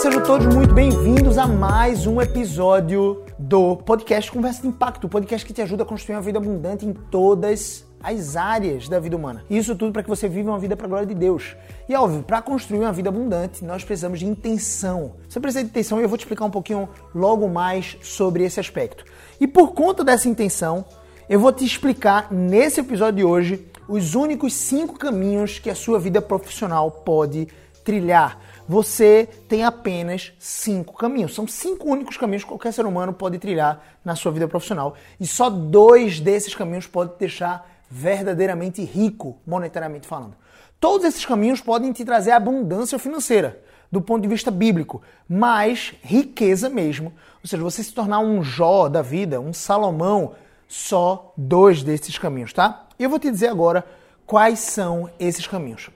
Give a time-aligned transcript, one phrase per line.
[0.00, 5.46] Sejam todos muito bem-vindos a mais um episódio do podcast Conversa de Impacto, o podcast
[5.46, 9.44] que te ajuda a construir uma vida abundante em todas as áreas da vida humana.
[9.50, 11.54] Isso tudo para que você viva uma vida para a glória de Deus.
[11.86, 15.16] E óbvio, para construir uma vida abundante, nós precisamos de intenção.
[15.28, 18.58] Você precisa de intenção e eu vou te explicar um pouquinho logo mais sobre esse
[18.58, 19.04] aspecto.
[19.38, 20.82] E por conta dessa intenção,
[21.28, 25.98] eu vou te explicar nesse episódio de hoje os únicos cinco caminhos que a sua
[25.98, 27.48] vida profissional pode
[27.84, 28.38] trilhar
[28.70, 31.34] você tem apenas cinco caminhos.
[31.34, 34.94] São cinco únicos caminhos que qualquer ser humano pode trilhar na sua vida profissional.
[35.18, 40.36] E só dois desses caminhos podem te deixar verdadeiramente rico, monetariamente falando.
[40.78, 46.70] Todos esses caminhos podem te trazer abundância financeira, do ponto de vista bíblico, mas riqueza
[46.70, 47.12] mesmo.
[47.42, 50.36] Ou seja, você se tornar um Jó da vida, um Salomão,
[50.68, 52.86] só dois desses caminhos, tá?
[52.96, 53.84] Eu vou te dizer agora
[54.24, 55.90] quais são esses caminhos.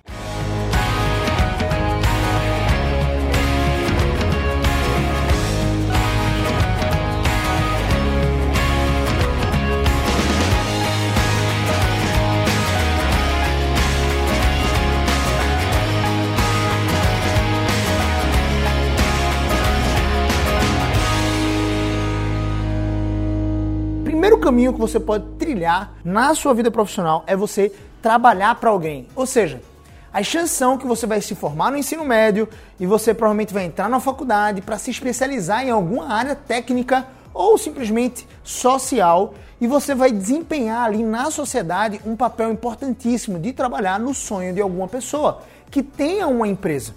[24.44, 29.08] Caminho que você pode trilhar na sua vida profissional é você trabalhar para alguém.
[29.16, 29.62] Ou seja,
[30.12, 32.46] as chances são que você vai se formar no ensino médio
[32.78, 37.56] e você provavelmente vai entrar na faculdade para se especializar em alguma área técnica ou
[37.56, 44.12] simplesmente social e você vai desempenhar ali na sociedade um papel importantíssimo de trabalhar no
[44.12, 46.92] sonho de alguma pessoa que tenha uma empresa.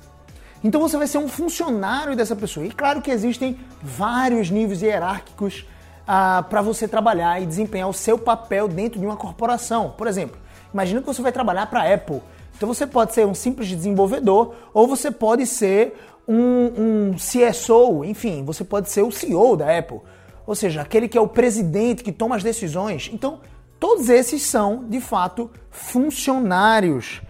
[0.62, 2.66] Então você vai ser um funcionário dessa pessoa.
[2.66, 5.66] E claro que existem vários níveis hierárquicos
[6.08, 9.94] ah, para você trabalhar e desempenhar o seu papel dentro de uma corporação.
[9.98, 10.38] Por exemplo,
[10.74, 12.22] imagina que você vai trabalhar para a Apple.
[12.56, 15.96] Então você pode ser um simples desenvolvedor ou você pode ser
[16.28, 20.00] um, um CSO, enfim, você pode ser o CEO da Apple.
[20.46, 23.10] Ou seja, aquele que é o presidente que toma as decisões.
[23.14, 23.42] Então,
[23.80, 27.22] todos esses são, de fato, funcionários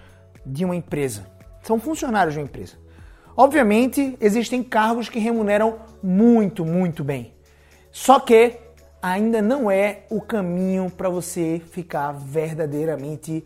[0.45, 1.25] de uma empresa.
[1.63, 2.75] São funcionários de uma empresa.
[3.35, 7.33] Obviamente, existem cargos que remuneram muito, muito bem.
[7.91, 8.66] Só que
[9.01, 13.43] ainda não é o caminho para você ficar verdadeiramente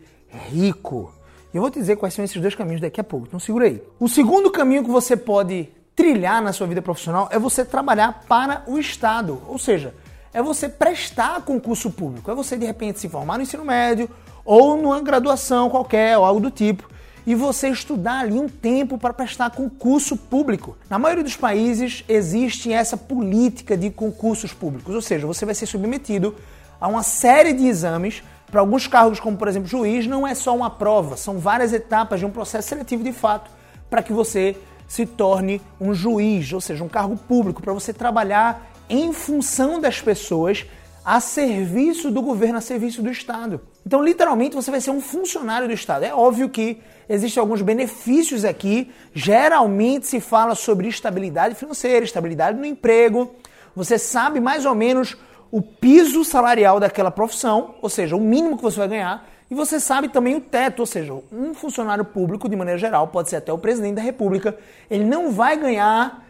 [0.48, 1.12] rico.
[1.52, 3.66] E eu vou te dizer quais são esses dois caminhos daqui a pouco, então segura
[3.66, 3.82] aí.
[4.00, 8.64] O segundo caminho que você pode trilhar na sua vida profissional é você trabalhar para
[8.66, 9.94] o Estado, ou seja,
[10.32, 14.08] é você prestar concurso público, é você de repente se formar no ensino médio
[14.44, 16.88] ou numa graduação qualquer ou algo do tipo
[17.26, 20.76] e você estudar ali um tempo para prestar concurso público.
[20.90, 25.66] Na maioria dos países existe essa política de concursos públicos, ou seja, você vai ser
[25.66, 26.34] submetido
[26.80, 28.22] a uma série de exames.
[28.50, 32.20] Para alguns cargos, como por exemplo juiz, não é só uma prova, são várias etapas
[32.20, 33.50] de um processo seletivo de fato
[33.88, 34.56] para que você
[34.86, 40.02] se torne um juiz, ou seja, um cargo público, para você trabalhar em função das
[40.02, 40.66] pessoas
[41.02, 43.60] a serviço do governo, a serviço do Estado.
[43.84, 46.04] Então, literalmente, você vai ser um funcionário do Estado.
[46.04, 48.90] É óbvio que existem alguns benefícios aqui.
[49.12, 53.34] Geralmente se fala sobre estabilidade financeira, estabilidade no emprego.
[53.74, 55.16] Você sabe mais ou menos
[55.50, 59.28] o piso salarial daquela profissão, ou seja, o mínimo que você vai ganhar.
[59.50, 63.28] E você sabe também o teto, ou seja, um funcionário público, de maneira geral, pode
[63.28, 64.56] ser até o presidente da República,
[64.90, 66.26] ele não vai ganhar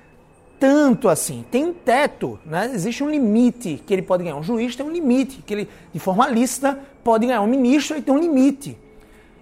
[0.59, 1.45] tanto assim.
[1.49, 2.71] Tem um teto, né?
[2.75, 4.37] existe um limite que ele pode ganhar.
[4.37, 7.41] Um juiz tem um limite, que ele, de forma lícita, pode ganhar.
[7.41, 8.79] Um ministro ele tem um limite.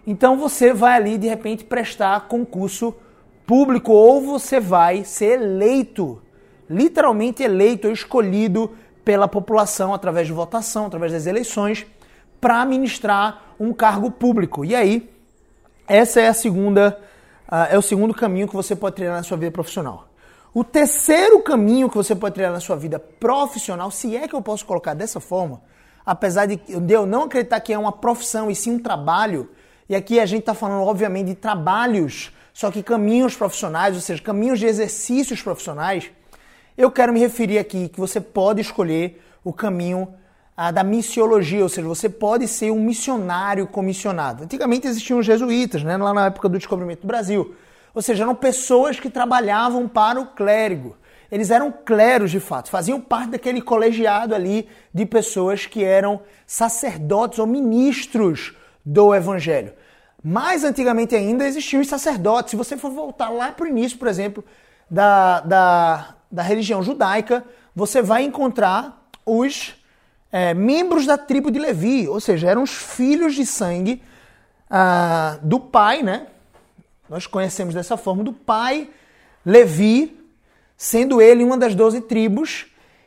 [0.07, 2.95] Então você vai ali, de repente, prestar concurso
[3.47, 6.23] público ou você vai ser eleito,
[6.69, 8.71] literalmente eleito ou escolhido
[9.05, 11.87] pela população através de votação, através das eleições,
[12.41, 14.65] para ministrar um cargo público.
[14.65, 15.11] E aí,
[15.87, 16.99] essa é a segunda,
[17.49, 20.09] uh, é o segundo caminho que você pode trilhar na sua vida profissional.
[20.55, 24.43] O terceiro caminho que você pode trilhar na sua vida profissional, se é que eu
[24.43, 25.61] posso colocar dessa forma,
[26.05, 29.51] apesar de eu não acreditar que é uma profissão e sim um trabalho,
[29.89, 34.23] e aqui a gente está falando, obviamente, de trabalhos, só que caminhos profissionais, ou seja,
[34.23, 36.11] caminhos de exercícios profissionais,
[36.77, 40.15] eu quero me referir aqui que você pode escolher o caminho
[40.57, 44.45] ah, da missiologia, ou seja, você pode ser um missionário comissionado.
[44.45, 47.55] Antigamente existiam os jesuítas, né, lá na época do descobrimento do Brasil.
[47.95, 50.97] Ou seja, eram pessoas que trabalhavam para o clérigo.
[51.31, 57.39] Eles eram cleros de fato, faziam parte daquele colegiado ali de pessoas que eram sacerdotes
[57.39, 58.55] ou ministros
[58.85, 59.73] do evangelho.
[60.23, 62.51] Mais antigamente ainda existiam os sacerdotes.
[62.51, 64.45] Se você for voltar lá para o início, por exemplo,
[64.91, 67.45] da, da, da religião judaica,
[67.75, 69.75] você vai encontrar os
[70.33, 74.03] é, membros da tribo de Levi, ou seja, eram os filhos de sangue
[74.69, 76.27] ah, do pai, né?
[77.09, 78.89] Nós conhecemos dessa forma do pai
[79.45, 80.20] Levi,
[80.83, 82.65] sendo ele uma das doze tribos,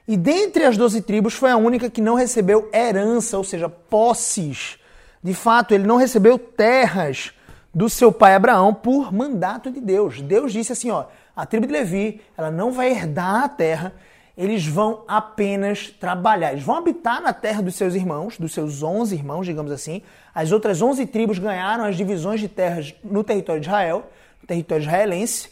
[0.07, 4.77] e dentre as doze tribos foi a única que não recebeu herança, ou seja, posses.
[5.23, 7.31] De fato, ele não recebeu terras
[7.73, 10.21] do seu pai Abraão por mandato de Deus.
[10.21, 11.05] Deus disse assim, ó,
[11.35, 13.91] a tribo de Levi, ela não vai herdar a terra,
[14.37, 16.51] eles vão apenas trabalhar.
[16.51, 20.03] Eles vão habitar na terra dos seus irmãos, dos seus onze irmãos, digamos assim.
[20.35, 24.05] As outras onze tribos ganharam as divisões de terras no território de Israel,
[24.39, 25.49] no território israelense.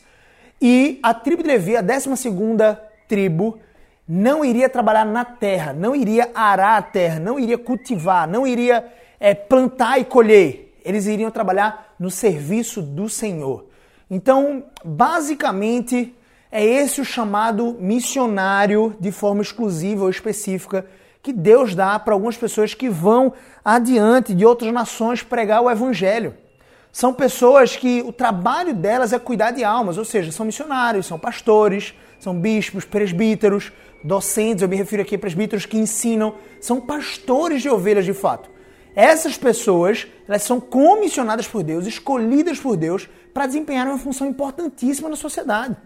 [0.62, 3.58] E a tribo de Levi, a décima segunda tribo,
[4.08, 8.86] não iria trabalhar na terra, não iria arar a terra, não iria cultivar, não iria
[9.20, 10.78] é, plantar e colher.
[10.86, 13.66] Eles iriam trabalhar no serviço do Senhor.
[14.10, 16.16] Então, basicamente,
[16.52, 20.86] é esse o chamado missionário de forma exclusiva ou específica
[21.24, 26.36] que Deus dá para algumas pessoas que vão adiante de outras nações pregar o evangelho.
[26.92, 31.18] São pessoas que o trabalho delas é cuidar de almas, ou seja, são missionários, são
[31.18, 33.72] pastores, são bispos, presbíteros,
[34.04, 38.50] docentes, eu me refiro aqui a presbíteros que ensinam, são pastores de ovelhas de fato.
[38.96, 45.08] Essas pessoas, elas são comissionadas por Deus, escolhidas por Deus para desempenhar uma função importantíssima
[45.08, 45.78] na sociedade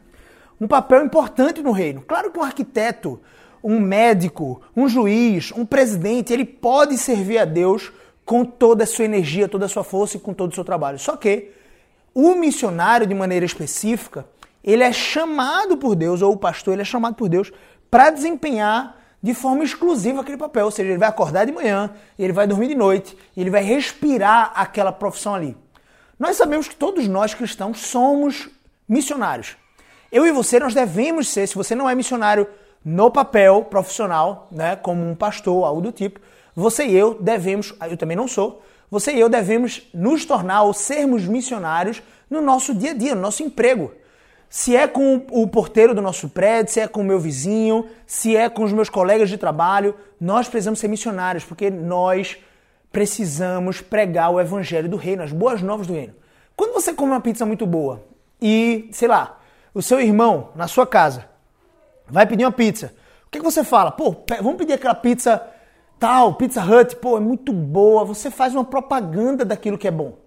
[0.59, 2.01] um papel importante no reino.
[2.01, 3.19] Claro que um arquiteto,
[3.63, 7.91] um médico, um juiz, um presidente, ele pode servir a Deus
[8.25, 10.97] com toda a sua energia, toda a sua força e com todo o seu trabalho.
[10.97, 11.51] Só que
[12.13, 14.25] o missionário, de maneira específica,
[14.63, 17.51] ele é chamado por Deus, ou o pastor, ele é chamado por Deus
[17.91, 20.65] para desempenhar de forma exclusiva aquele papel.
[20.65, 24.51] Ou seja, ele vai acordar de manhã, ele vai dormir de noite, ele vai respirar
[24.55, 25.55] aquela profissão ali.
[26.17, 28.49] Nós sabemos que todos nós cristãos somos
[28.87, 29.55] missionários.
[30.11, 32.47] Eu e você, nós devemos ser, se você não é missionário
[32.83, 36.19] no papel profissional, né, como um pastor, algo do tipo,
[36.55, 40.73] você e eu devemos, eu também não sou, você e eu devemos nos tornar ou
[40.73, 43.91] sermos missionários no nosso dia a dia, no nosso emprego.
[44.49, 48.37] Se é com o porteiro do nosso prédio, se é com o meu vizinho, se
[48.37, 52.37] é com os meus colegas de trabalho, nós precisamos ser missionários, porque nós
[52.91, 56.13] precisamos pregar o evangelho do reino, as boas novas do reino.
[56.55, 58.01] Quando você come uma pizza muito boa
[58.41, 59.39] e, sei lá,
[59.73, 61.25] o seu irmão na sua casa
[62.07, 62.93] vai pedir uma pizza.
[63.27, 63.91] O que, que você fala?
[63.91, 65.45] Pô, vamos pedir aquela pizza
[65.99, 68.03] tal, Pizza Hut, pô, é muito boa.
[68.05, 70.17] Você faz uma propaganda daquilo que é bom.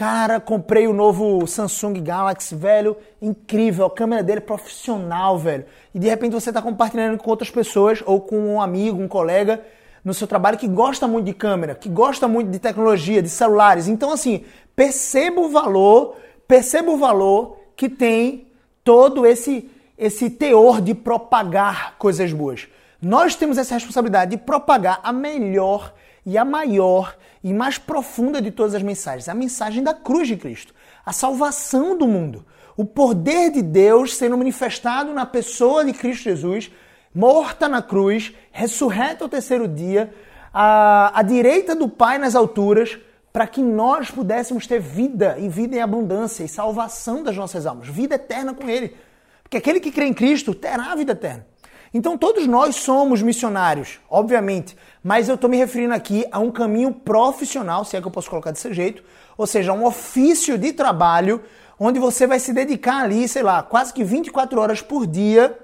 [0.00, 5.66] Cara, comprei o novo Samsung Galaxy, velho, incrível, a câmera dele é profissional, velho.
[5.94, 9.62] E de repente você está compartilhando com outras pessoas ou com um amigo, um colega
[10.02, 13.88] no seu trabalho que gosta muito de câmera, que gosta muito de tecnologia, de celulares.
[13.88, 14.44] Então assim,
[14.74, 16.16] perceba o valor,
[16.48, 18.46] perceba o valor que tem
[18.82, 22.68] todo esse, esse teor de propagar coisas boas.
[23.00, 25.94] Nós temos essa responsabilidade de propagar a melhor
[26.24, 30.36] e a maior e mais profunda de todas as mensagens, a mensagem da cruz de
[30.36, 30.74] Cristo,
[31.04, 32.44] a salvação do mundo,
[32.76, 36.70] o poder de Deus sendo manifestado na pessoa de Cristo Jesus,
[37.14, 40.12] morta na cruz, ressurreta ao terceiro dia,
[40.52, 42.98] à, à direita do Pai nas alturas,
[43.32, 47.88] para que nós pudéssemos ter vida e vida em abundância e salvação das nossas almas,
[47.88, 48.94] vida eterna com Ele.
[49.42, 51.46] Porque aquele que crê em Cristo terá a vida eterna.
[51.92, 56.92] Então todos nós somos missionários, obviamente, mas eu estou me referindo aqui a um caminho
[56.92, 59.02] profissional, se é que eu posso colocar desse jeito,
[59.36, 61.42] ou seja, um ofício de trabalho
[61.78, 65.58] onde você vai se dedicar ali, sei lá, quase que 24 horas por dia,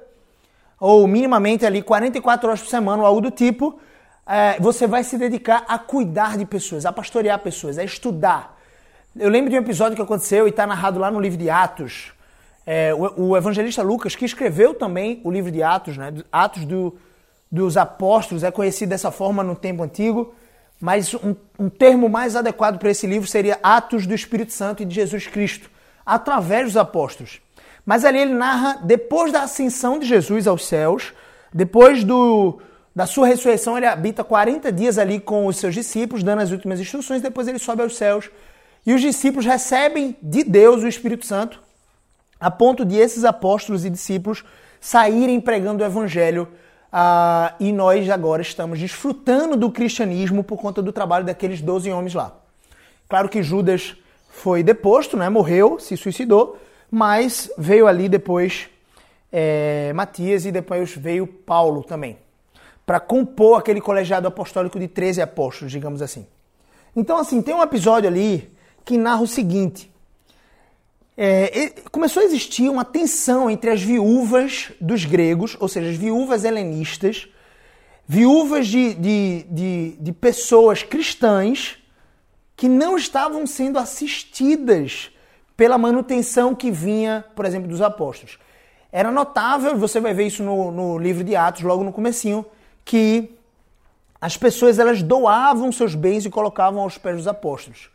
[0.81, 3.79] ou minimamente ali 44 horas por semana, ou algo do tipo,
[4.27, 8.59] é, você vai se dedicar a cuidar de pessoas, a pastorear pessoas, a estudar.
[9.15, 12.16] Eu lembro de um episódio que aconteceu e está narrado lá no livro de Atos.
[12.67, 16.13] É, o, o, evangelista Lucas, que escreveu também o livro de Atos, né?
[16.33, 16.99] Atos do,
[17.51, 20.35] dos Apóstolos, é conhecido dessa forma no tempo antigo,
[20.81, 24.87] mas um, um termo mais adequado para esse livro seria Atos do Espírito Santo e
[24.87, 25.71] de Jesus Cristo,
[26.05, 27.41] através dos apóstolos.
[27.85, 31.15] Mas ali ele narra depois da ascensão de Jesus aos céus,
[31.55, 32.61] depois do,
[32.95, 36.81] da sua ressurreição, ele habita 40 dias ali com os seus discípulos, dando as últimas
[36.81, 38.29] instruções, depois ele sobe aos céus.
[38.85, 41.61] E os discípulos recebem de Deus o Espírito Santo,
[42.39, 44.45] a ponto de esses apóstolos e discípulos
[44.81, 46.49] saírem pregando o Evangelho.
[46.93, 52.15] Uh, e nós agora estamos desfrutando do cristianismo por conta do trabalho daqueles 12 homens
[52.15, 52.35] lá.
[53.09, 53.97] Claro que Judas
[54.31, 55.29] foi deposto, né?
[55.29, 56.59] morreu, se suicidou,
[56.91, 58.69] mas veio ali depois
[59.33, 62.17] é, Matias e depois veio Paulo também
[62.87, 66.25] para compor aquele colegiado apostólico de 13 apóstolos, digamos assim.
[66.95, 68.49] Então, assim, tem um episódio ali
[68.85, 69.93] que narra o seguinte.
[71.19, 76.45] É, começou a existir uma tensão entre as viúvas dos gregos, ou seja, as viúvas
[76.45, 77.27] helenistas,
[78.07, 81.79] viúvas de, de, de, de pessoas cristãs
[82.55, 85.11] que não estavam sendo assistidas
[85.57, 88.39] pela manutenção que vinha, por exemplo, dos apóstolos.
[88.93, 92.45] Era notável, você vai ver isso no, no livro de Atos, logo no comecinho,
[92.85, 93.35] que
[94.21, 97.91] as pessoas elas doavam seus bens e colocavam aos pés dos apóstolos.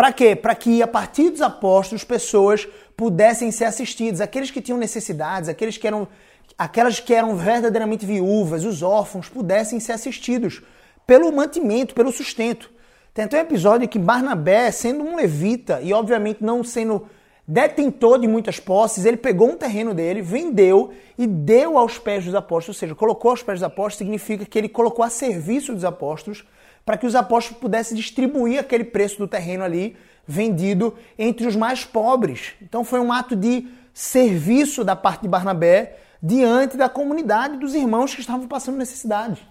[0.00, 0.34] Para quê?
[0.34, 2.66] Para que a partir dos apóstolos pessoas
[2.96, 6.08] pudessem ser assistidas, aqueles que tinham necessidades, aqueles que eram
[6.56, 10.62] aquelas que eram verdadeiramente viúvas, os órfãos pudessem ser assistidos
[11.06, 12.70] pelo mantimento, pelo sustento.
[13.12, 17.06] Tem até um episódio que Barnabé, sendo um levita e obviamente não sendo
[17.46, 22.34] detentor de muitas posses, ele pegou um terreno dele, vendeu e deu aos pés dos
[22.34, 25.84] apóstolos, ou seja, colocou aos pés dos apóstolos, significa que ele colocou a serviço dos
[25.84, 26.42] apóstolos
[26.84, 29.96] para que os apóstolos pudessem distribuir aquele preço do terreno ali
[30.26, 32.52] vendido entre os mais pobres.
[32.62, 38.14] Então foi um ato de serviço da parte de Barnabé diante da comunidade dos irmãos
[38.14, 39.46] que estavam passando necessidade.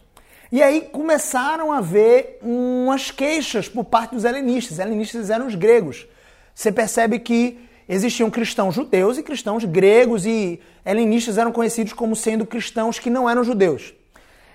[0.51, 4.73] E aí começaram a haver umas queixas por parte dos helenistas.
[4.73, 6.07] Os helenistas eram os gregos.
[6.55, 12.45] Você percebe que existiam cristãos judeus e cristãos gregos e helenistas eram conhecidos como sendo
[12.45, 13.93] cristãos que não eram judeus.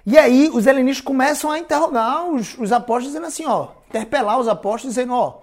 [0.06, 4.48] E aí os helenistas começam a interrogar os, os apóstolos dizendo assim, ó, interpelar os
[4.48, 5.40] apóstolos dizendo, ó,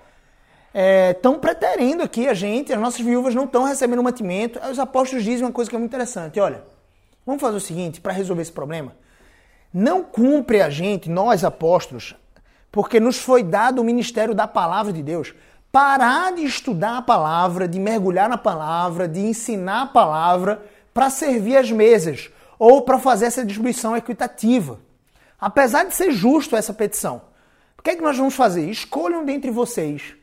[1.09, 4.59] estão é, preterindo aqui a gente, as nossas viúvas não estão recebendo mantimento.
[4.61, 6.63] Aí os apóstolos dizem uma coisa que é muito interessante, olha,
[7.25, 8.95] vamos fazer o seguinte, para resolver esse problema,
[9.73, 12.15] não cumpre a gente, nós apóstolos,
[12.71, 15.33] porque nos foi dado o ministério da palavra de Deus,
[15.71, 20.61] parar de estudar a palavra, de mergulhar na palavra, de ensinar a palavra
[20.93, 22.29] para servir as mesas
[22.61, 24.79] ou para fazer essa distribuição equitativa.
[25.39, 27.23] Apesar de ser justo essa petição,
[27.75, 28.69] o que é que nós vamos fazer?
[28.69, 30.13] Escolham dentre vocês,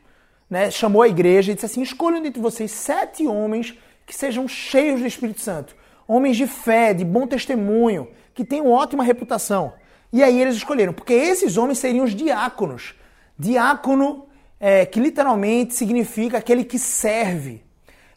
[0.49, 0.71] né?
[0.71, 5.05] chamou a igreja e disse assim: escolham dentre vocês sete homens que sejam cheios do
[5.05, 5.75] Espírito Santo,
[6.07, 9.73] homens de fé, de bom testemunho, que tenham ótima reputação.
[10.13, 12.95] E aí eles escolheram, porque esses homens seriam os diáconos.
[13.37, 14.27] Diácono
[14.57, 17.61] é, que literalmente significa aquele que serve.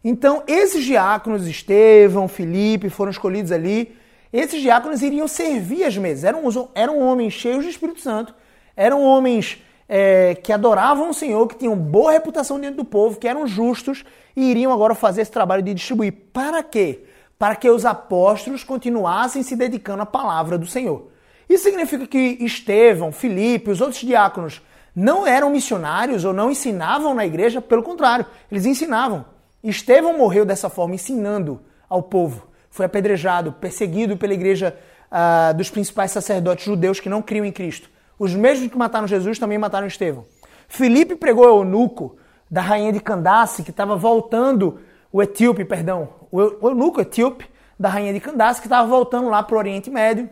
[0.05, 4.01] Então, esses diáconos, Estevão, Felipe, foram escolhidos ali.
[4.33, 6.25] Esses diáconos iriam servir as mesas.
[6.25, 6.43] Eram,
[6.75, 8.35] eram homens cheios de Espírito Santo,
[8.75, 13.29] eram homens é, que adoravam o Senhor, que tinham boa reputação dentro do povo, que
[13.29, 16.13] eram justos e iriam agora fazer esse trabalho de distribuir.
[16.33, 17.05] Para quê?
[17.39, 21.09] Para que os apóstolos continuassem se dedicando à palavra do Senhor.
[21.49, 24.63] Isso significa que Estevão, Filipe, os outros diáconos
[24.95, 29.27] não eram missionários ou não ensinavam na igreja, pelo contrário, eles ensinavam.
[29.63, 32.47] Estevão morreu dessa forma, ensinando ao povo.
[32.73, 34.75] Foi apedrejado, perseguido pela igreja
[35.11, 37.89] uh, dos principais sacerdotes judeus que não criam em Cristo.
[38.19, 40.25] Os mesmos que mataram Jesus também mataram Estevão.
[40.67, 42.17] Filipe pregou o eunuco
[42.51, 44.81] da rainha de Candace, que estava voltando,
[45.13, 47.47] o etíope, perdão, o eunuco etíope
[47.79, 50.31] da rainha de Candace, que estava voltando lá para o Oriente Médio,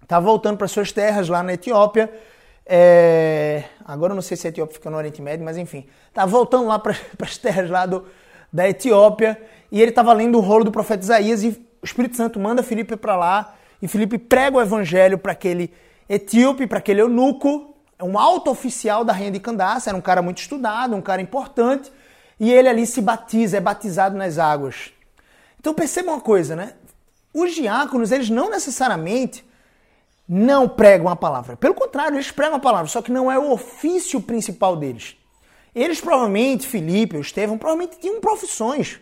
[0.00, 2.08] estava voltando para suas terras lá na Etiópia,
[2.64, 3.62] é...
[3.84, 5.86] Agora eu não sei se a Etiópia fica no Oriente Médio, mas enfim.
[6.12, 8.04] Tá voltando lá para as terras lá do,
[8.52, 12.38] da Etiópia e ele estava lendo o rolo do profeta Isaías e o Espírito Santo
[12.38, 15.72] manda Felipe para lá e Felipe prega o evangelho para aquele
[16.08, 20.38] etíope, para aquele eunuco, um alto oficial da rainha de Candace, era um cara muito
[20.38, 21.90] estudado, um cara importante,
[22.38, 24.92] e ele ali se batiza, é batizado nas águas.
[25.58, 26.74] Então perceba uma coisa, né?
[27.32, 29.44] Os diáconos, eles não necessariamente
[30.28, 31.56] não pregam a palavra.
[31.56, 35.16] Pelo contrário, eles pregam a palavra, só que não é o ofício principal deles.
[35.74, 38.98] Eles provavelmente, Filipe ou Estevão, provavelmente tinham profissões.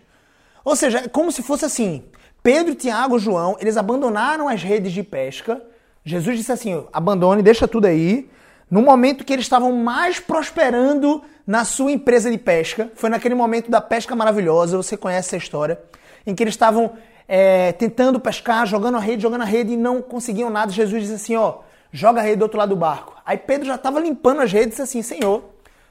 [0.65, 2.05] Ou seja, é como se fosse assim:
[2.43, 5.63] Pedro, Tiago, João, eles abandonaram as redes de pesca.
[6.05, 8.31] Jesus disse assim: abandone, deixa tudo aí.
[8.71, 13.71] No momento que eles estavam mais prosperando na sua empresa de pesca, foi naquele momento
[13.71, 15.79] da pesca maravilhosa, você conhece essa história,
[16.27, 16.93] em que eles estavam
[17.29, 20.73] é, tentando pescar, jogando a rede, jogando a rede e não conseguiam nada.
[20.73, 21.59] Jesus disse assim: ó,
[21.93, 23.15] joga a rede do outro lado do barco.
[23.25, 25.45] Aí Pedro já estava limpando as redes e disse assim: Senhor,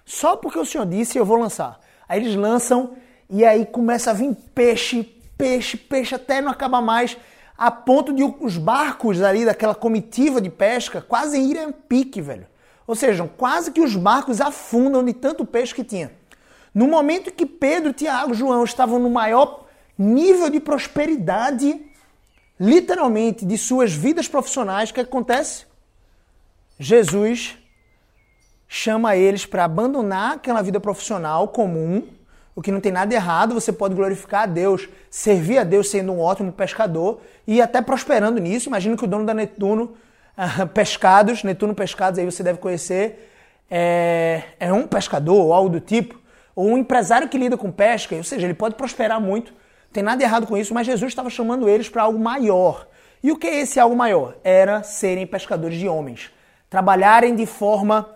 [0.03, 1.80] só porque o Senhor disse eu vou lançar.
[2.08, 2.92] Aí eles lançam
[3.36, 5.04] e aí começa a vir peixe,
[5.36, 7.18] peixe, peixe até não acabar mais,
[7.58, 12.46] a ponto de os barcos ali daquela comitiva de pesca quase irem a pique, velho.
[12.86, 16.12] Ou seja, quase que os barcos afundam de tanto peixe que tinha.
[16.75, 19.66] No momento que Pedro, Tiago, João estavam no maior
[19.98, 21.84] nível de prosperidade,
[22.60, 25.66] literalmente, de suas vidas profissionais, o que acontece?
[26.78, 27.58] Jesus
[28.68, 32.08] chama eles para abandonar aquela vida profissional comum,
[32.55, 36.12] o que não tem nada errado, você pode glorificar a Deus, servir a Deus sendo
[36.12, 38.69] um ótimo pescador e até prosperando nisso.
[38.69, 39.93] Imagina que o dono da Netuno
[40.38, 43.31] uh, Pescados, Netuno Pescados, aí você deve conhecer,
[43.69, 46.19] é, é um pescador ou algo do tipo,
[46.55, 49.53] ou um empresário que lida com pesca, ou seja, ele pode prosperar muito
[49.93, 52.88] tem nada errado com isso, mas Jesus estava chamando eles para algo maior.
[53.22, 54.36] E o que é esse algo maior?
[54.43, 56.31] Era serem pescadores de homens.
[56.67, 58.10] Trabalharem de forma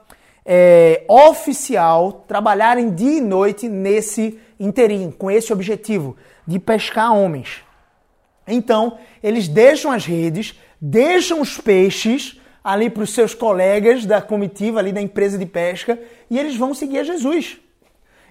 [0.50, 6.16] é, oficial, trabalharem dia e noite nesse interim, com esse objetivo
[6.48, 7.62] de pescar homens.
[8.48, 14.80] Então, eles deixam as redes, deixam os peixes ali para os seus colegas da comitiva
[14.80, 16.00] ali da empresa de pesca
[16.30, 17.58] e eles vão seguir a Jesus.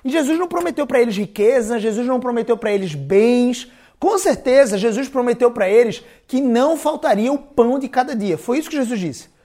[0.02, 3.70] E Jesus não prometeu para eles riqueza, Jesus não prometeu para eles bens.
[3.98, 8.38] Com certeza, Jesus prometeu para eles que não faltaria o pão de cada dia.
[8.38, 9.35] Foi isso que Jesus disse.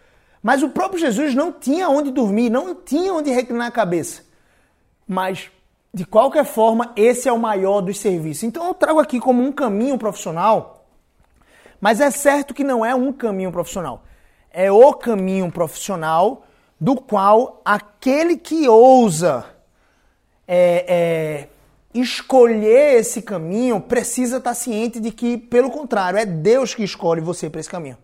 [0.42, 4.24] Mas o próprio Jesus não tinha onde dormir, não tinha onde reclinar a cabeça.
[5.08, 5.52] Mas,
[5.94, 8.44] de qualquer forma, esse é o maior dos serviços.
[8.44, 10.86] Então eu trago aqui como um caminho profissional,
[11.80, 14.04] mas é certo que não é um caminho profissional.
[14.52, 16.46] É o caminho profissional
[16.80, 19.46] do qual aquele que ousa
[20.48, 21.48] é, é,
[21.94, 27.50] escolher esse caminho precisa estar ciente de que, pelo contrário, é Deus que escolhe você
[27.50, 27.98] para esse caminho.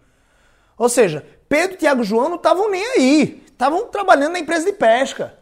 [0.78, 3.44] Ou seja, Pedro, Tiago e João não estavam nem aí.
[3.46, 5.34] Estavam trabalhando na empresa de pesca.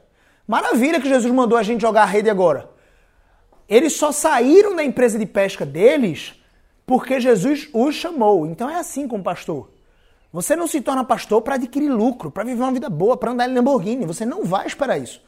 [0.48, 2.70] Maravilha que Jesus mandou a gente jogar a rede agora.
[3.68, 6.40] Eles só saíram da empresa de pesca deles
[6.86, 8.46] porque Jesus os chamou.
[8.46, 9.70] Então é assim com o pastor.
[10.32, 13.50] Você não se torna pastor para adquirir lucro, para viver uma vida boa, para andar
[13.50, 14.06] em Lamborghini.
[14.06, 15.22] Você não vai esperar isso.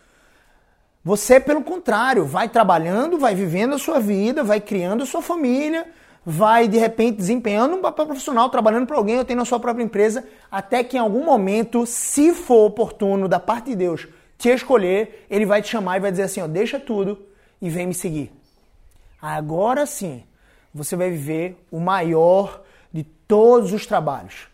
[1.03, 5.87] Você, pelo contrário, vai trabalhando, vai vivendo a sua vida, vai criando a sua família,
[6.29, 9.85] vai de repente desempenhando um papel profissional, trabalhando para alguém ou tendo a sua própria
[9.85, 15.25] empresa, até que em algum momento, se for oportuno da parte de Deus te escolher,
[15.29, 17.17] ele vai te chamar e vai dizer assim: ó, deixa tudo
[17.61, 18.29] e vem me seguir.
[19.21, 20.21] Agora sim,
[20.73, 24.49] você vai viver o maior de todos os trabalhos,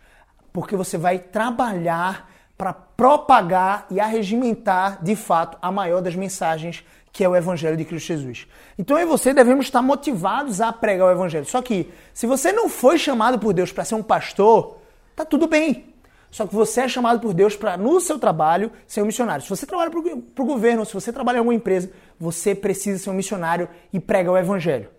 [0.54, 7.24] porque você vai trabalhar para propagar e arregimentar de fato a maior das mensagens que
[7.24, 8.48] é o Evangelho de Cristo Jesus.
[8.78, 11.46] Então eu e você devemos estar motivados a pregar o Evangelho.
[11.46, 14.80] Só que, se você não foi chamado por Deus para ser um pastor,
[15.16, 15.94] tá tudo bem.
[16.32, 19.44] Só que você é chamado por Deus para, no seu trabalho, ser um missionário.
[19.44, 23.12] Se você trabalha para o governo, se você trabalha em alguma empresa, você precisa ser
[23.12, 24.90] um missionário e pregar o Evangelho.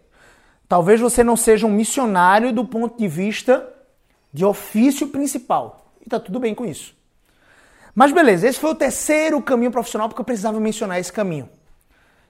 [0.68, 3.68] Talvez você não seja um missionário do ponto de vista
[4.32, 5.92] de ofício principal.
[6.00, 6.94] E tá tudo bem com isso.
[7.92, 11.48] Mas beleza, esse foi o terceiro caminho profissional porque eu precisava mencionar esse caminho.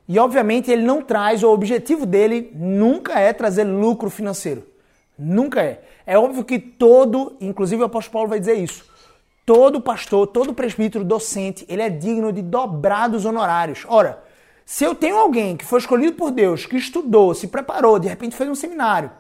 [0.08, 4.66] E obviamente ele não traz, o objetivo dele nunca é trazer lucro financeiro.
[5.18, 5.82] Nunca é.
[6.06, 8.84] É óbvio que todo, inclusive o apóstolo Paulo vai dizer isso,
[9.46, 13.84] todo pastor, todo presbítero, docente, ele é digno de dobrados honorários.
[13.88, 14.22] Ora,
[14.66, 18.36] se eu tenho alguém que foi escolhido por Deus, que estudou, se preparou, de repente
[18.36, 19.10] fez um seminário,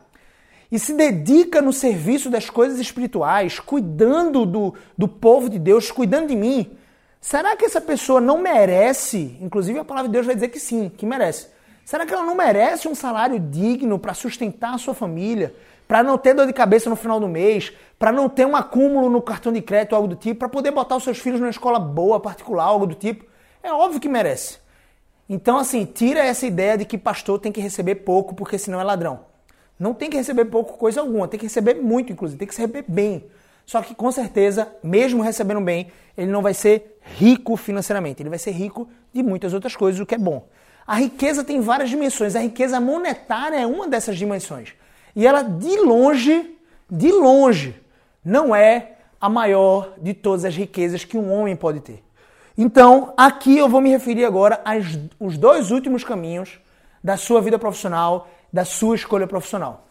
[0.72, 6.28] e se dedica no serviço das coisas espirituais, cuidando do, do povo de Deus, cuidando
[6.28, 6.76] de mim,
[7.24, 9.38] Será que essa pessoa não merece?
[9.40, 11.46] Inclusive a palavra de Deus vai dizer que sim, que merece.
[11.82, 15.54] Será que ela não merece um salário digno para sustentar a sua família,
[15.88, 19.08] para não ter dor de cabeça no final do mês, para não ter um acúmulo
[19.08, 21.78] no cartão de crédito, algo do tipo, para poder botar os seus filhos numa escola
[21.78, 23.24] boa, particular, algo do tipo?
[23.62, 24.58] É óbvio que merece.
[25.26, 28.84] Então, assim, tira essa ideia de que pastor tem que receber pouco porque senão é
[28.84, 29.20] ladrão.
[29.80, 32.84] Não tem que receber pouco coisa alguma, tem que receber muito, inclusive, tem que receber
[32.86, 33.24] bem.
[33.66, 38.38] Só que com certeza, mesmo recebendo bem, ele não vai ser rico financeiramente, ele vai
[38.38, 40.46] ser rico de muitas outras coisas, o que é bom.
[40.86, 44.74] A riqueza tem várias dimensões, a riqueza monetária é uma dessas dimensões.
[45.16, 46.56] E ela de longe,
[46.90, 47.74] de longe,
[48.24, 52.04] não é a maior de todas as riquezas que um homem pode ter.
[52.56, 56.60] Então, aqui eu vou me referir agora aos dois últimos caminhos
[57.02, 59.86] da sua vida profissional, da sua escolha profissional.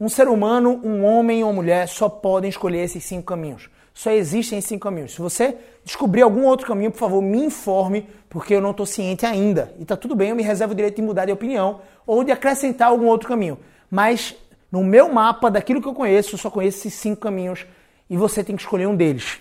[0.00, 3.68] Um ser humano, um homem ou mulher, só podem escolher esses cinco caminhos.
[3.92, 5.12] Só existem esses cinco caminhos.
[5.12, 9.24] Se você descobrir algum outro caminho, por favor, me informe, porque eu não estou ciente
[9.24, 9.72] ainda.
[9.78, 12.32] E tá tudo bem, eu me reservo o direito de mudar de opinião ou de
[12.32, 13.58] acrescentar algum outro caminho.
[13.88, 14.34] Mas
[14.70, 17.64] no meu mapa, daquilo que eu conheço, eu só conheço esses cinco caminhos
[18.10, 19.38] e você tem que escolher um deles.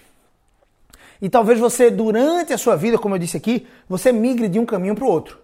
[1.20, 4.66] E talvez você, durante a sua vida, como eu disse aqui, você migre de um
[4.66, 5.40] caminho para o outro.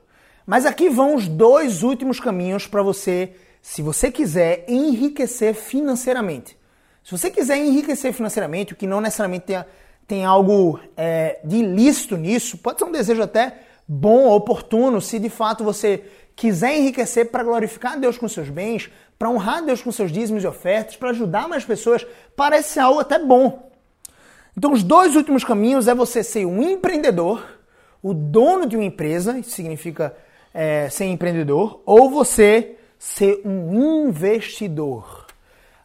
[0.45, 6.57] Mas aqui vão os dois últimos caminhos para você se você quiser enriquecer financeiramente,
[7.03, 9.63] se você quiser enriquecer financeiramente, o que não necessariamente tem,
[10.07, 15.29] tem algo é, de ilícito nisso, pode ser um desejo até bom, oportuno, se de
[15.29, 16.03] fato você
[16.35, 20.47] quiser enriquecer para glorificar Deus com seus bens, para honrar Deus com seus dízimos e
[20.47, 23.69] ofertas, para ajudar mais pessoas, parece algo até bom.
[24.55, 27.45] Então, os dois últimos caminhos é você ser um empreendedor,
[28.01, 30.15] o dono de uma empresa, isso significa
[30.53, 35.25] é, ser empreendedor, ou você ser um investidor.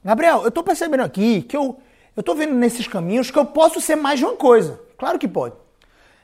[0.04, 1.80] Gabriel, eu estou percebendo aqui que eu
[2.16, 4.80] estou vendo nesses caminhos que eu posso ser mais de uma coisa.
[4.98, 5.54] Claro que pode.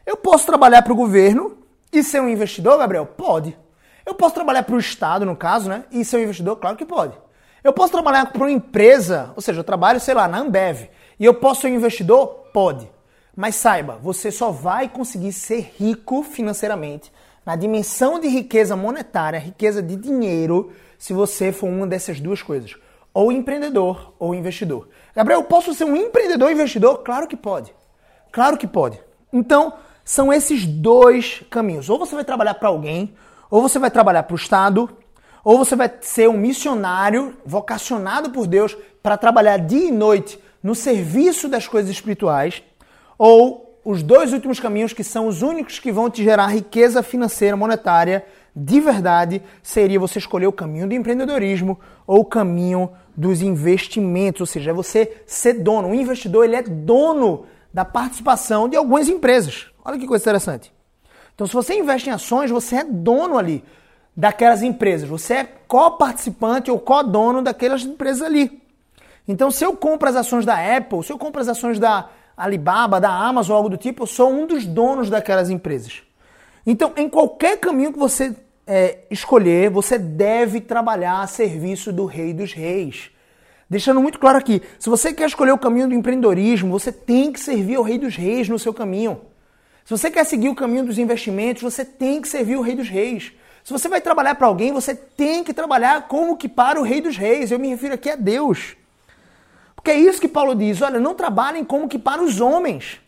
[0.04, 1.56] Eu posso trabalhar para o governo
[1.92, 3.06] e ser um investidor, Gabriel?
[3.06, 3.56] Pode.
[4.04, 5.84] Eu posso trabalhar para o Estado, no caso, né?
[5.92, 6.56] E ser um investidor?
[6.56, 7.16] Claro que pode.
[7.62, 11.24] Eu posso trabalhar para uma empresa, ou seja, eu trabalho, sei lá, na Ambev, e
[11.24, 12.26] eu posso ser um investidor?
[12.52, 12.90] Pode.
[13.36, 17.12] Mas saiba, você só vai conseguir ser rico financeiramente
[17.44, 22.76] na dimensão de riqueza monetária, riqueza de dinheiro, se você for uma dessas duas coisas.
[23.12, 24.88] Ou empreendedor ou investidor.
[25.14, 26.98] Gabriel, posso ser um empreendedor investidor?
[26.98, 27.74] Claro que pode.
[28.30, 29.00] Claro que pode.
[29.32, 29.74] Então,
[30.04, 31.88] são esses dois caminhos.
[31.88, 33.14] Ou você vai trabalhar para alguém,
[33.50, 34.88] ou você vai trabalhar para o Estado,
[35.42, 40.74] ou você vai ser um missionário vocacionado por Deus para trabalhar dia e noite no
[40.74, 42.62] serviço das coisas espirituais,
[43.18, 47.56] ou os dois últimos caminhos que são os únicos que vão te gerar riqueza financeira,
[47.56, 54.40] monetária, de verdade, seria você escolher o caminho do empreendedorismo ou o caminho dos investimentos,
[54.40, 55.88] ou seja, é você ser dono.
[55.88, 59.66] O investidor ele é dono da participação de algumas empresas.
[59.84, 60.72] Olha que coisa interessante.
[61.34, 63.64] Então, se você investe em ações, você é dono ali
[64.16, 65.08] daquelas empresas.
[65.08, 68.60] Você é co-participante ou co-dono daquelas empresas ali.
[69.26, 72.10] Então, se eu compro as ações da Apple, se eu compro as ações da
[72.44, 76.02] Alibaba, da Amazon, algo do tipo, eu sou um dos donos daquelas empresas.
[76.66, 78.34] Então, em qualquer caminho que você
[78.66, 83.10] é, escolher, você deve trabalhar a serviço do Rei dos Reis.
[83.68, 87.38] Deixando muito claro aqui, se você quer escolher o caminho do empreendedorismo, você tem que
[87.38, 89.20] servir ao Rei dos Reis no seu caminho.
[89.84, 92.88] Se você quer seguir o caminho dos investimentos, você tem que servir o Rei dos
[92.88, 93.32] Reis.
[93.62, 97.00] Se você vai trabalhar para alguém, você tem que trabalhar como que para o Rei
[97.00, 97.50] dos Reis.
[97.50, 98.76] Eu me refiro aqui a Deus.
[99.80, 103.00] Porque é isso que Paulo diz: olha, não trabalhem como que para os homens.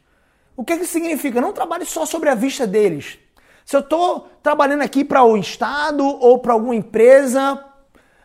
[0.57, 1.39] O que, que significa?
[1.39, 3.19] Não trabalhe só sobre a vista deles.
[3.65, 7.63] Se eu estou trabalhando aqui para o Estado ou para alguma empresa,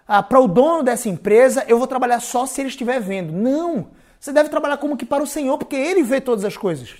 [0.07, 3.33] ah, para o dono dessa empresa, eu vou trabalhar só se ele estiver vendo.
[3.33, 3.89] Não!
[4.17, 6.95] Você deve trabalhar como que para o Senhor, porque Ele vê todas as coisas.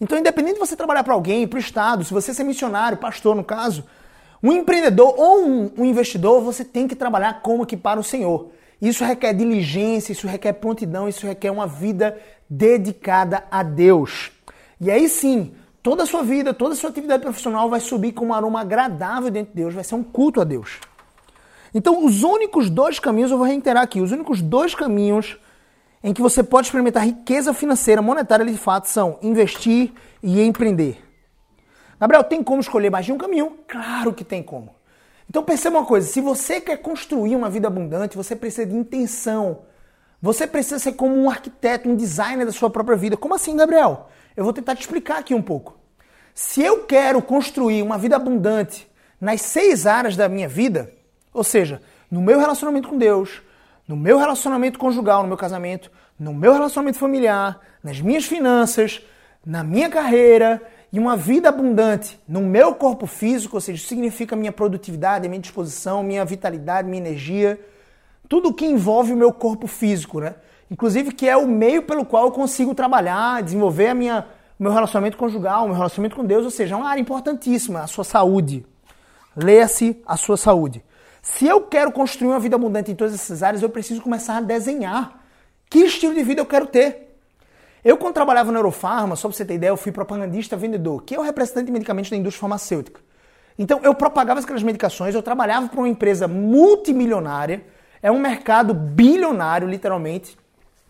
[0.00, 3.34] Então, independente de você trabalhar para alguém, para o Estado, se você ser missionário, pastor
[3.34, 3.84] no caso,
[4.42, 8.50] um empreendedor ou um, um investidor, você tem que trabalhar como que para o Senhor.
[8.84, 12.20] Isso requer diligência, isso requer prontidão, isso requer uma vida
[12.50, 14.30] dedicada a Deus.
[14.78, 18.26] E aí sim, toda a sua vida, toda a sua atividade profissional vai subir com
[18.26, 20.80] um aroma agradável dentro de Deus, vai ser um culto a Deus.
[21.72, 25.38] Então, os únicos dois caminhos, eu vou reiterar aqui, os únicos dois caminhos
[26.02, 29.92] em que você pode experimentar riqueza financeira, monetária de fato, são investir
[30.22, 31.02] e empreender.
[31.98, 33.56] Gabriel, tem como escolher mais de um caminho?
[33.66, 34.73] Claro que tem como.
[35.28, 39.62] Então perceba uma coisa, se você quer construir uma vida abundante, você precisa de intenção.
[40.20, 43.16] Você precisa ser como um arquiteto, um designer da sua própria vida.
[43.16, 44.08] Como assim, Gabriel?
[44.36, 45.78] Eu vou tentar te explicar aqui um pouco.
[46.34, 50.90] Se eu quero construir uma vida abundante nas seis áreas da minha vida,
[51.32, 53.42] ou seja, no meu relacionamento com Deus,
[53.86, 59.02] no meu relacionamento conjugal, no meu casamento, no meu relacionamento familiar, nas minhas finanças,
[59.44, 60.62] na minha carreira
[60.94, 66.04] e uma vida abundante no meu corpo físico, ou seja, significa minha produtividade, minha disposição,
[66.04, 67.60] minha vitalidade, minha energia,
[68.28, 70.36] tudo que envolve o meu corpo físico, né?
[70.70, 74.24] Inclusive que é o meio pelo qual eu consigo trabalhar, desenvolver a minha
[74.56, 78.04] meu relacionamento conjugal, meu relacionamento com Deus, ou seja, é uma área importantíssima, a sua
[78.04, 78.64] saúde.
[79.34, 80.80] Leia-se a sua saúde.
[81.20, 84.40] Se eu quero construir uma vida abundante em todas essas áreas, eu preciso começar a
[84.40, 85.24] desenhar
[85.68, 87.03] que estilo de vida eu quero ter.
[87.84, 91.14] Eu, quando trabalhava no Eurofarma, só para você ter ideia, eu fui propagandista vendedor, que
[91.14, 93.00] é o representante de medicamentos da indústria farmacêutica.
[93.58, 97.62] Então, eu propagava aquelas medicações, eu trabalhava para uma empresa multimilionária,
[98.02, 100.36] é um mercado bilionário, literalmente,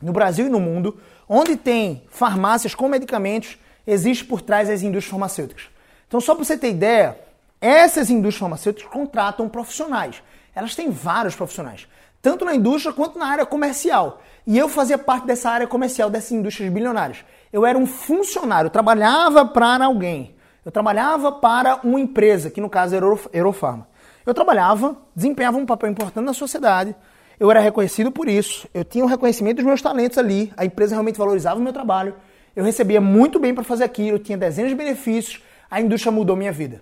[0.01, 0.97] no Brasil e no mundo,
[1.29, 5.65] onde tem farmácias com medicamentos, existe por trás as indústrias farmacêuticas.
[6.07, 7.19] Então, só para você ter ideia,
[7.61, 10.23] essas indústrias farmacêuticas contratam profissionais.
[10.55, 11.89] Elas têm vários profissionais,
[12.23, 14.23] tanto na indústria quanto na área comercial.
[14.47, 17.25] E eu fazia parte dessa área comercial, dessas indústrias bilionárias.
[17.53, 20.35] Eu era um funcionário, trabalhava para alguém.
[20.65, 23.87] Eu trabalhava para uma empresa, que no caso era Eurofarma.
[24.27, 26.95] Eu trabalhava, desempenhava um papel importante na sociedade,
[27.39, 30.65] eu era reconhecido por isso, eu tinha o um reconhecimento dos meus talentos ali, a
[30.65, 32.15] empresa realmente valorizava o meu trabalho,
[32.55, 36.37] eu recebia muito bem para fazer aquilo, eu tinha dezenas de benefícios, a indústria mudou
[36.37, 36.81] minha vida.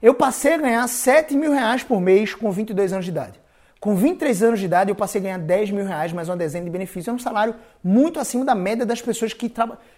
[0.00, 3.38] Eu passei a ganhar 7 mil reais por mês com 22 anos de idade.
[3.80, 6.66] Com 23 anos de idade, eu passei a ganhar 10 mil reais mais uma dezena
[6.66, 7.08] de benefícios.
[7.08, 9.50] É um salário muito acima da média das pessoas que,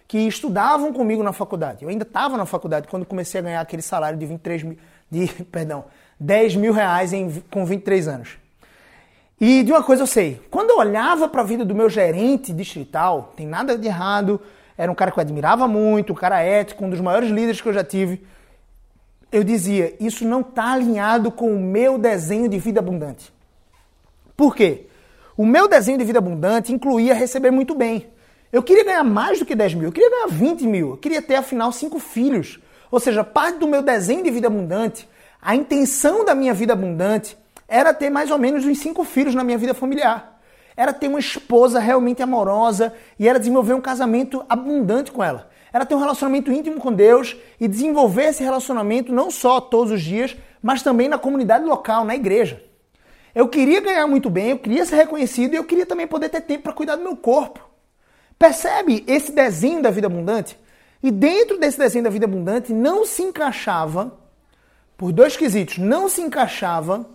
[0.06, 1.82] que estudavam comigo na faculdade.
[1.82, 4.78] Eu ainda estava na faculdade quando comecei a ganhar aquele salário de 23 mil,
[5.10, 5.86] de, perdão,
[6.20, 8.38] 10 mil reais em, com 23 anos.
[9.40, 12.52] E de uma coisa eu sei, quando eu olhava para a vida do meu gerente
[12.52, 14.40] distrital, tem nada de errado,
[14.78, 17.68] era um cara que eu admirava muito, um cara ético, um dos maiores líderes que
[17.68, 18.24] eu já tive
[19.32, 23.32] eu dizia, isso não está alinhado com o meu desenho de vida abundante.
[24.36, 24.86] Por quê?
[25.36, 28.10] O meu desenho de vida abundante incluía receber muito bem.
[28.52, 31.22] Eu queria ganhar mais do que 10 mil, eu queria ganhar 20 mil, eu queria
[31.22, 32.60] ter afinal cinco filhos.
[32.90, 35.08] Ou seja, parte do meu desenho de vida abundante,
[35.40, 39.42] a intenção da minha vida abundante era ter mais ou menos uns cinco filhos na
[39.42, 40.38] minha vida familiar.
[40.76, 45.50] Era ter uma esposa realmente amorosa e era desenvolver um casamento abundante com ela.
[45.72, 50.02] era ter um relacionamento íntimo com Deus e desenvolver esse relacionamento não só todos os
[50.02, 52.62] dias, mas também na comunidade local, na igreja.
[53.34, 56.42] Eu queria ganhar muito bem, eu queria ser reconhecido e eu queria também poder ter
[56.42, 57.60] tempo para cuidar do meu corpo.
[58.38, 60.58] Percebe esse desenho da vida abundante?
[61.02, 64.18] E dentro desse desenho da vida abundante não se encaixava,
[64.96, 67.06] por dois quesitos, não se encaixava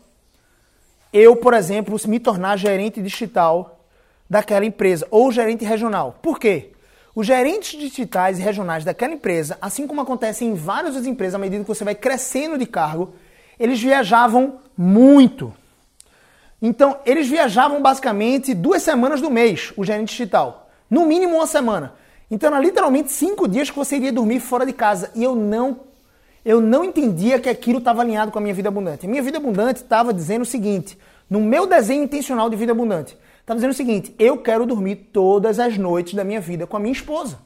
[1.14, 3.86] eu, por exemplo, me tornar gerente digital
[4.30, 6.20] daquela empresa ou gerente regional.
[6.22, 6.72] Por quê?
[7.16, 11.40] Os gerentes digitais e regionais daquela empresa, assim como acontece em várias outras empresas, à
[11.40, 13.14] medida que você vai crescendo de cargo,
[13.60, 15.54] eles viajavam muito.
[16.62, 20.70] Então, eles viajavam basicamente duas semanas do mês, o gerente digital.
[20.90, 21.94] No mínimo uma semana.
[22.32, 25.12] Então, era literalmente cinco dias que você iria dormir fora de casa.
[25.14, 25.82] E eu não,
[26.44, 29.06] eu não entendia que aquilo estava alinhado com a minha vida abundante.
[29.06, 30.98] A minha vida abundante estava dizendo o seguinte,
[31.30, 35.60] no meu desenho intencional de vida abundante, estava dizendo o seguinte, eu quero dormir todas
[35.60, 37.38] as noites da minha vida com a minha esposa.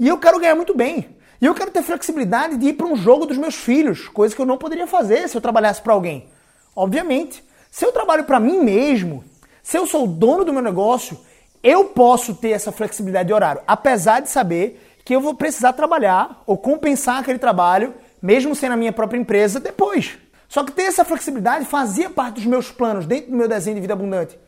[0.00, 1.16] E eu quero ganhar muito bem.
[1.40, 4.40] E eu quero ter flexibilidade de ir para um jogo dos meus filhos, coisa que
[4.40, 6.26] eu não poderia fazer se eu trabalhasse para alguém.
[6.74, 7.51] Obviamente.
[7.72, 9.24] Se eu trabalho para mim mesmo,
[9.62, 11.18] se eu sou o dono do meu negócio,
[11.62, 16.42] eu posso ter essa flexibilidade de horário, apesar de saber que eu vou precisar trabalhar
[16.46, 20.18] ou compensar aquele trabalho, mesmo sendo a minha própria empresa, depois.
[20.50, 23.80] Só que ter essa flexibilidade fazia parte dos meus planos, dentro do meu desenho de
[23.80, 24.38] vida abundante.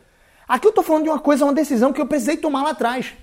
[0.47, 3.15] Aqui eu estou falando de uma coisa, uma decisão que eu precisei tomar lá atrás.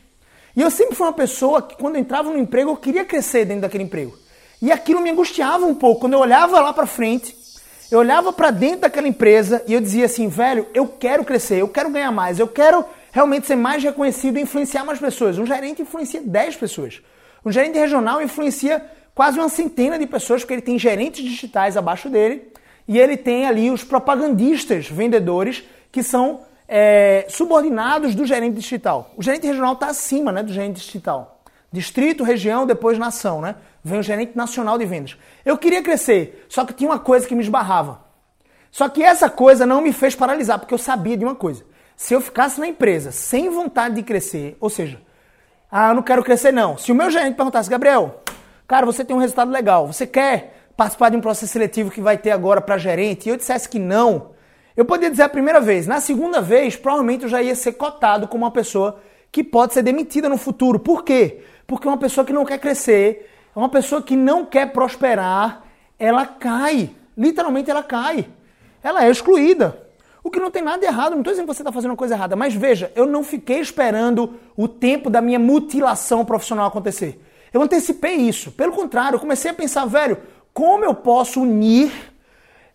[0.57, 3.45] E eu sempre fui uma pessoa que, quando eu entrava no emprego, eu queria crescer
[3.45, 4.19] dentro daquele emprego.
[4.61, 6.01] E aquilo me angustiava um pouco.
[6.01, 7.37] Quando eu olhava lá para frente,
[7.93, 11.69] eu olhava para dentro daquela empresa e eu dizia assim, velho, eu quero crescer, eu
[11.69, 15.39] quero ganhar mais, eu quero realmente ser mais reconhecido e influenciar mais pessoas.
[15.39, 17.03] Um gerente influencia 10 pessoas.
[17.45, 18.83] Um gerente regional influencia
[19.15, 22.51] quase uma centena de pessoas, porque ele tem gerentes digitais abaixo dele
[22.89, 29.13] e ele tem ali os propagandistas, vendedores, que são é, subordinados do gerente digital.
[29.19, 31.32] O gerente regional está acima né, do gerente digital.
[31.73, 33.57] Distrito, região, depois nação, né?
[33.83, 35.17] Vem o gerente nacional de vendas.
[35.45, 38.03] Eu queria crescer, só que tinha uma coisa que me esbarrava.
[38.71, 41.65] Só que essa coisa não me fez paralisar, porque eu sabia de uma coisa.
[41.97, 45.01] Se eu ficasse na empresa sem vontade de crescer, ou seja,
[45.71, 46.77] ah, eu não quero crescer não.
[46.77, 48.23] Se o meu gerente perguntasse, Gabriel,
[48.69, 52.19] cara, você tem um resultado legal, você quer participar de um processo seletivo que vai
[52.19, 54.33] ter agora para gerente, e eu dissesse que não,
[54.77, 55.87] eu poderia dizer a primeira vez.
[55.87, 59.01] Na segunda vez, provavelmente eu já ia ser cotado como uma pessoa
[59.33, 60.79] que pode ser demitida no futuro.
[60.79, 61.43] Por quê?
[61.67, 65.65] Porque uma pessoa que não quer crescer, uma pessoa que não quer prosperar,
[65.99, 66.91] ela cai.
[67.17, 68.29] Literalmente ela cai.
[68.83, 69.81] Ela é excluída.
[70.23, 72.15] O que não tem nada errado, não estou dizendo que você está fazendo uma coisa
[72.15, 77.21] errada, mas veja, eu não fiquei esperando o tempo da minha mutilação profissional acontecer.
[77.53, 78.53] Eu antecipei isso.
[78.53, 80.19] Pelo contrário, eu comecei a pensar, velho,
[80.53, 82.12] como eu posso unir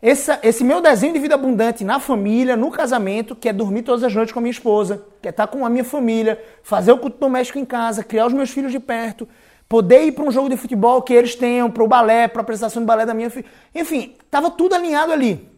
[0.02, 4.04] esse, esse meu desenho de vida abundante na família, no casamento, que é dormir todas
[4.04, 6.98] as noites com a minha esposa, que é estar com a minha família, fazer o
[7.00, 9.28] culto doméstico em casa, criar os meus filhos de perto,
[9.68, 12.44] poder ir para um jogo de futebol que eles tenham, para o balé, para a
[12.44, 13.46] apresentação de balé da minha filha.
[13.74, 15.50] Enfim, estava tudo alinhado ali.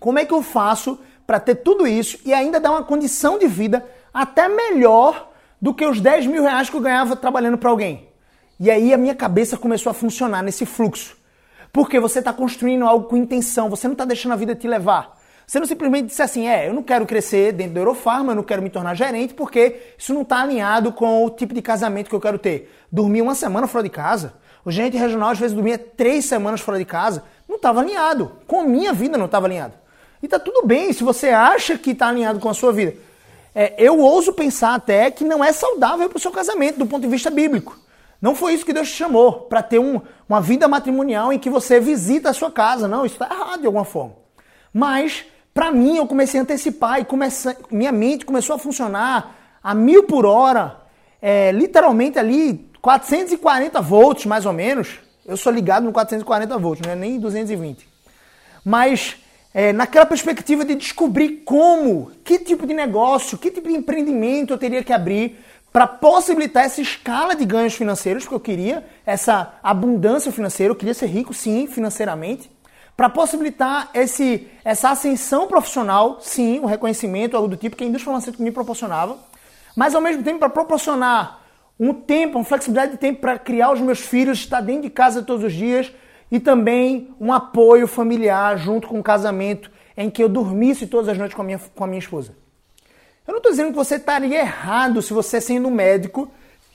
[0.00, 3.46] Como é que eu faço para ter tudo isso e ainda dar uma condição de
[3.46, 8.08] vida até melhor do que os 10 mil reais que eu ganhava trabalhando para alguém?
[8.58, 11.16] E aí a minha cabeça começou a funcionar nesse fluxo.
[11.74, 15.20] Porque você está construindo algo com intenção, você não está deixando a vida te levar.
[15.44, 18.44] Você não simplesmente disse assim, é, eu não quero crescer dentro do Eurofarma, eu não
[18.44, 22.14] quero me tornar gerente, porque isso não está alinhado com o tipo de casamento que
[22.14, 22.72] eu quero ter.
[22.92, 24.34] Dormir uma semana fora de casa.
[24.64, 27.24] O gerente regional às vezes dormia três semanas fora de casa.
[27.48, 28.30] Não estava alinhado.
[28.46, 29.74] Com a minha vida não estava alinhado.
[30.22, 32.94] E tá tudo bem se você acha que está alinhado com a sua vida.
[33.52, 37.02] É, eu ouso pensar até que não é saudável para o seu casamento do ponto
[37.02, 37.76] de vista bíblico.
[38.22, 41.50] Não foi isso que Deus te chamou, para ter um, uma vida matrimonial em que
[41.50, 42.88] você visita a sua casa.
[42.88, 44.14] Não, isso está errado de alguma forma.
[44.72, 49.72] Mas para mim, eu comecei a antecipar e comecei, minha mente começou a funcionar a
[49.72, 50.80] mil por hora,
[51.22, 54.98] é, literalmente ali 440 volts mais ou menos.
[55.24, 57.88] Eu sou ligado no 440 volts, não é nem 220.
[58.64, 59.16] Mas
[59.54, 64.58] é, naquela perspectiva de descobrir como, que tipo de negócio, que tipo de empreendimento eu
[64.58, 65.38] teria que abrir
[65.74, 70.94] para possibilitar essa escala de ganhos financeiros, porque eu queria essa abundância financeira, eu queria
[70.94, 72.48] ser rico sim, financeiramente
[72.96, 78.04] para possibilitar esse, essa ascensão profissional, sim, um reconhecimento, algo do tipo que a indústria
[78.04, 79.18] farmacêutica me proporcionava,
[79.74, 81.40] mas ao mesmo tempo para proporcionar
[81.80, 85.24] um tempo, uma flexibilidade de tempo para criar os meus filhos, estar dentro de casa
[85.24, 85.92] todos os dias
[86.30, 91.18] e também um apoio familiar junto com o casamento em que eu dormisse todas as
[91.18, 92.43] noites com a minha, com a minha esposa.
[93.26, 96.30] Eu não estou dizendo que você estaria errado se você, sendo médico,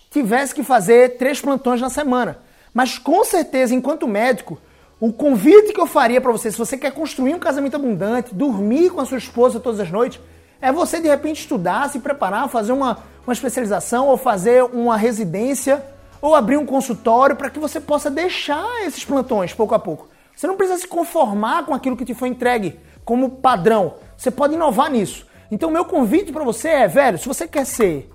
[0.09, 2.39] tivesse que fazer três plantões na semana.
[2.73, 4.57] Mas com certeza, enquanto médico,
[4.99, 8.89] o convite que eu faria para você, se você quer construir um casamento abundante, dormir
[8.89, 10.19] com a sua esposa todas as noites,
[10.59, 15.85] é você de repente estudar, se preparar, fazer uma, uma especialização ou fazer uma residência
[16.19, 20.09] ou abrir um consultório para que você possa deixar esses plantões pouco a pouco.
[20.35, 23.95] Você não precisa se conformar com aquilo que te foi entregue como padrão.
[24.17, 25.28] Você pode inovar nisso.
[25.51, 28.09] Então, meu convite para você é, velho, se você quer ser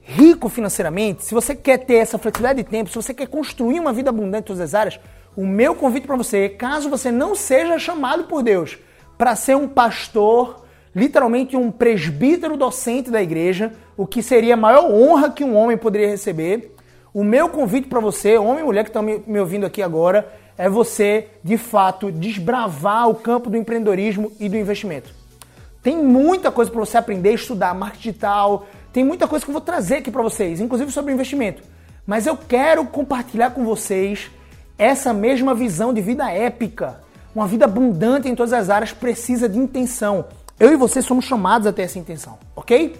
[0.00, 3.92] rico financeiramente, se você quer ter essa flexibilidade de tempo, se você quer construir uma
[3.92, 5.00] vida abundante em todas as áreas,
[5.36, 8.78] o meu convite para você, caso você não seja chamado por Deus
[9.16, 14.90] para ser um pastor, literalmente um presbítero docente da igreja, o que seria a maior
[14.90, 16.74] honra que um homem poderia receber,
[17.14, 20.68] o meu convite para você, homem e mulher que estão me, ouvindo aqui agora, é
[20.68, 25.21] você, de fato, desbravar o campo do empreendedorismo e do investimento.
[25.82, 29.60] Tem muita coisa para você aprender, estudar, marketing digital, tem muita coisa que eu vou
[29.60, 31.62] trazer aqui para vocês, inclusive sobre investimento.
[32.06, 34.30] Mas eu quero compartilhar com vocês
[34.78, 37.00] essa mesma visão de vida épica.
[37.34, 40.26] Uma vida abundante em todas as áreas precisa de intenção.
[40.58, 42.94] Eu e você somos chamados a ter essa intenção, ok?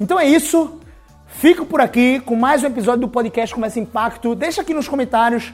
[0.00, 0.78] Então é isso.
[1.26, 4.34] Fico por aqui com mais um episódio do podcast Começa Impacto.
[4.34, 5.52] Deixa aqui nos comentários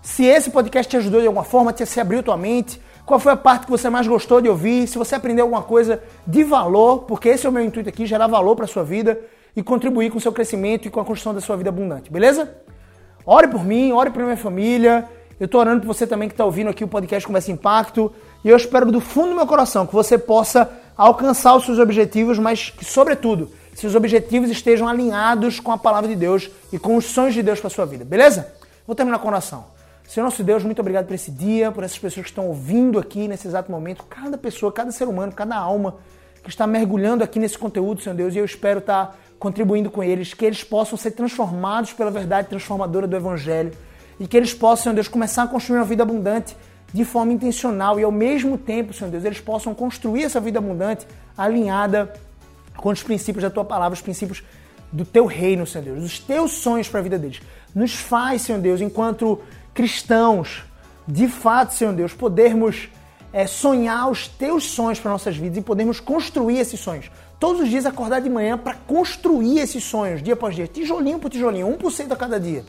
[0.00, 3.36] se esse podcast te ajudou de alguma forma, se abriu tua mente, qual foi a
[3.36, 7.30] parte que você mais gostou de ouvir, se você aprendeu alguma coisa de valor, porque
[7.30, 9.18] esse é o meu intuito aqui, gerar valor para sua vida
[9.56, 12.54] e contribuir com o seu crescimento e com a construção da sua vida abundante, beleza?
[13.24, 15.08] Ore por mim, ore por minha família.
[15.40, 18.12] Eu estou orando por você também que está ouvindo aqui o podcast Conversa Impacto.
[18.44, 22.38] E eu espero do fundo do meu coração que você possa alcançar os seus objetivos,
[22.38, 27.06] mas que, sobretudo, seus objetivos estejam alinhados com a palavra de Deus e com os
[27.06, 28.52] sonhos de Deus para sua vida, beleza?
[28.86, 29.77] Vou terminar com oração.
[30.08, 33.28] Senhor nosso Deus, muito obrigado por esse dia, por essas pessoas que estão ouvindo aqui
[33.28, 35.96] nesse exato momento, cada pessoa, cada ser humano, cada alma
[36.42, 40.32] que está mergulhando aqui nesse conteúdo, Senhor Deus, e eu espero estar contribuindo com eles,
[40.32, 43.70] que eles possam ser transformados pela verdade transformadora do Evangelho
[44.18, 46.56] e que eles possam, Senhor Deus, começar a construir uma vida abundante
[46.90, 51.06] de forma intencional e ao mesmo tempo, Senhor Deus, eles possam construir essa vida abundante
[51.36, 52.14] alinhada
[52.78, 54.42] com os princípios da tua palavra, os princípios
[54.90, 57.42] do teu reino, Senhor Deus, os teus sonhos para a vida deles.
[57.74, 59.38] Nos faz, Senhor Deus, enquanto
[59.78, 60.64] cristãos,
[61.06, 62.88] de fato, Senhor Deus, podermos
[63.32, 67.08] é, sonhar os teus sonhos para nossas vidas e podermos construir esses sonhos.
[67.38, 71.30] Todos os dias acordar de manhã para construir esses sonhos, dia após dia, tijolinho por
[71.30, 72.64] tijolinho, 1% a cada dia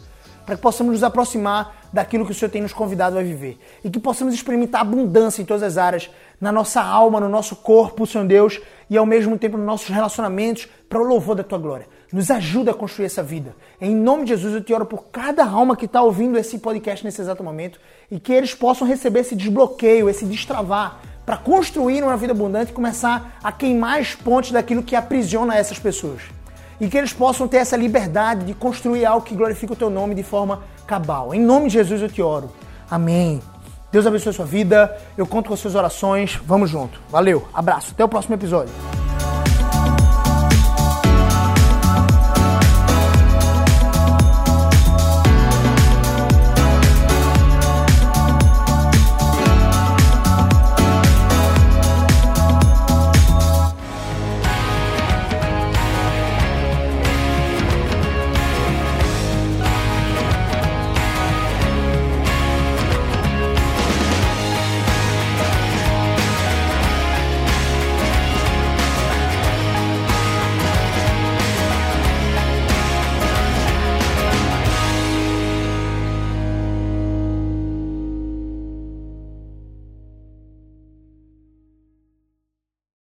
[0.46, 3.90] para que possamos nos aproximar daquilo que o Senhor tem nos convidado a viver e
[3.90, 6.10] que possamos experimentar abundância em todas as áreas,
[6.42, 10.68] na nossa alma, no nosso corpo, Senhor Deus, e ao mesmo tempo nos nossos relacionamentos,
[10.90, 11.88] para o louvor da tua glória.
[12.12, 13.56] Nos ajuda a construir essa vida.
[13.80, 17.06] Em nome de Jesus, eu te oro por cada alma que está ouvindo esse podcast
[17.06, 22.18] nesse exato momento e que eles possam receber esse desbloqueio, esse destravar, para construir uma
[22.18, 26.22] vida abundante e começar a queimar as pontes daquilo que aprisiona essas pessoas
[26.82, 30.16] e que eles possam ter essa liberdade de construir algo que glorifique o teu nome
[30.16, 31.34] de forma cabal.
[31.34, 32.52] Em nome de Jesus eu te oro.
[32.90, 33.42] Amém.
[33.92, 34.98] Deus abençoe a sua vida.
[35.18, 36.40] Eu conto com as suas orações.
[36.46, 37.00] Vamos junto.
[37.10, 37.48] Valeu.
[37.54, 37.92] Abraço.
[37.92, 38.99] Até o próximo episódio.